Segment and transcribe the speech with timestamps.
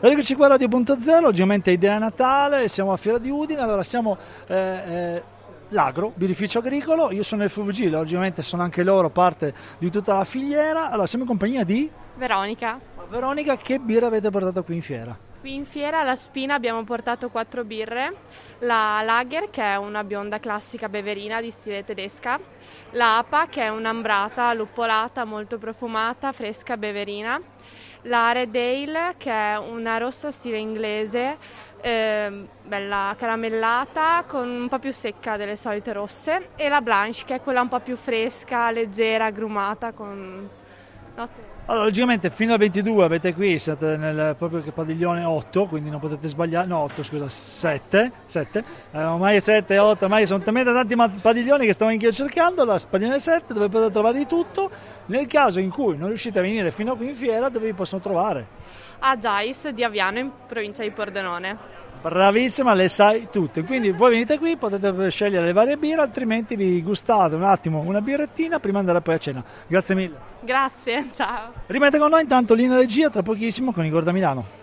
[0.00, 4.54] Eccoci qua a Radio.0, ovviamente idea Natale, siamo a Fiera di Udine, allora siamo eh,
[4.54, 5.22] eh,
[5.70, 10.24] l'agro, birrificio agricolo, io sono il FVG, logicamente sono anche loro parte di tutta la
[10.24, 11.90] filiera, allora siamo in compagnia di...
[12.14, 12.78] Veronica.
[13.08, 15.18] Veronica, che birra avete portato qui in fiera?
[15.40, 18.14] Qui in fiera alla Spina abbiamo portato quattro birre,
[18.58, 22.38] la Lager che è una bionda classica beverina di stile tedesca,
[22.90, 27.40] la Apa che è un'ambrata luppolata molto profumata, fresca beverina,
[28.02, 31.38] la Red Ale che è una rossa stile inglese,
[31.80, 37.36] eh, bella caramellata con un po' più secca delle solite rosse e la Blanche che
[37.36, 40.66] è quella un po' più fresca, leggera, agrumata con
[41.70, 46.26] allora, logicamente fino al 22 avete qui, siete nel proprio padiglione 8, quindi non potete
[46.28, 51.66] sbagliare, no 8 scusa, 7, 7, eh, ormai 7, 8, ormai sono talmente tanti padiglioni
[51.66, 54.70] che stavo anch'io cercando, la padiglione 7 dove potete trovare di tutto,
[55.06, 58.00] nel caso in cui non riuscite a venire fino qui in fiera dove vi possono
[58.00, 58.46] trovare?
[59.00, 61.77] A Giais di Aviano in provincia di Pordenone.
[62.00, 63.62] Bravissima, le sai tutte.
[63.64, 68.00] Quindi voi venite qui, potete scegliere le varie birre, altrimenti vi gustate un attimo una
[68.00, 69.44] birrettina prima di andare poi a cena.
[69.66, 70.16] Grazie mille.
[70.40, 71.52] Grazie, ciao.
[71.66, 74.57] Rimanete con noi intanto linea regia tra pochissimo con Igor da Milano.